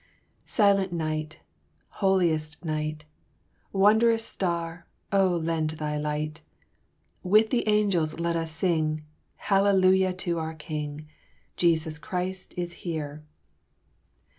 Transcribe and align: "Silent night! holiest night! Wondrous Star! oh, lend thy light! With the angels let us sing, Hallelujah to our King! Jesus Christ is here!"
"Silent 0.47 0.91
night! 0.91 1.41
holiest 2.01 2.65
night! 2.65 3.05
Wondrous 3.71 4.25
Star! 4.25 4.87
oh, 5.11 5.37
lend 5.37 5.69
thy 5.77 5.95
light! 5.99 6.41
With 7.21 7.51
the 7.51 7.67
angels 7.67 8.19
let 8.19 8.35
us 8.35 8.49
sing, 8.49 9.05
Hallelujah 9.35 10.13
to 10.13 10.39
our 10.39 10.55
King! 10.55 11.07
Jesus 11.55 11.99
Christ 11.99 12.55
is 12.57 12.73
here!" 12.81 13.21